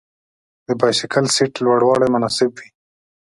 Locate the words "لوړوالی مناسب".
1.65-2.51